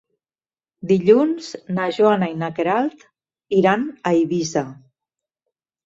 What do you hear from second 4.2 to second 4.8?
Eivissa.